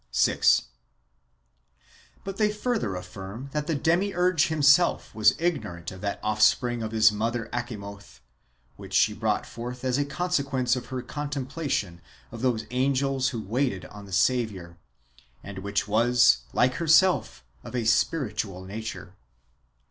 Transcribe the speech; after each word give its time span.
6. 0.09 0.63
But 2.23 2.37
they 2.37 2.49
further 2.51 2.95
affirm 2.95 3.49
that 3.51 3.67
the 3.67 3.75
Demiurge 3.75 4.47
himself 4.47 5.13
was 5.13 5.35
ignorant 5.37 5.91
of 5.91 6.01
that 6.01 6.19
offspring 6.23 6.81
of 6.81 6.91
his 6.91 7.11
mother 7.11 7.51
Achamoth, 7.53 8.19
which 8.77 8.95
she 8.95 9.13
brought 9.13 9.45
forth 9.45 9.83
as 9.83 9.99
a 9.99 10.03
consequence 10.05 10.75
of 10.75 10.87
her 10.87 11.03
contemplation 11.03 12.01
of 12.31 12.41
those 12.41 12.65
angels 12.71 13.29
who 13.29 13.43
waited 13.43 13.85
on 13.85 14.05
the 14.05 14.11
Saviour, 14.11 14.79
and 15.43 15.59
which 15.59 15.87
was, 15.87 16.45
like 16.51 16.77
herself, 16.77 17.43
of 17.63 17.75
a 17.75 17.85
spiritual 17.85 18.65
nature. 18.65 19.13